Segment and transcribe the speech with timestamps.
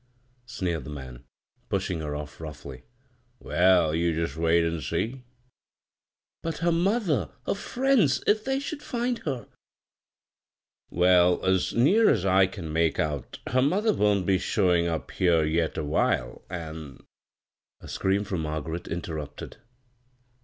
[0.47, 1.23] sneered the man,
[1.69, 2.81] pushing her off roughly.
[3.37, 5.19] "Well, you jest wait an' seel"
[6.41, 9.53] "But her mother, her friends— if they shoiild find her I"
[10.89, 15.45] "Well, as near as I can make out her mother won't be showin' up here
[15.45, 17.03] yet awhile, an'"
[17.81, 19.57] A scream from Margaret inter rupted.